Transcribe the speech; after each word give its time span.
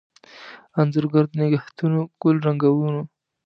انځورګر 0.81 1.25
دنګهتونوګل 1.35 2.35
رنګونو 2.45 3.01